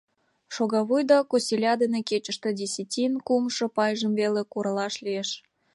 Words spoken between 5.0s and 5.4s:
лиеш.